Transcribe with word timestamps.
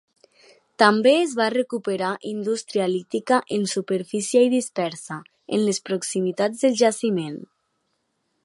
També 0.83 1.11
es 1.17 1.35
va 1.39 1.49
recuperar 1.53 2.13
indústria 2.31 2.87
lítica 2.93 3.39
en 3.59 3.69
superfície 3.75 4.43
i 4.49 4.53
dispersa, 4.57 5.21
en 5.59 5.65
les 5.69 5.83
proximitats 5.91 6.65
del 6.65 6.79
jaciment. 6.83 7.39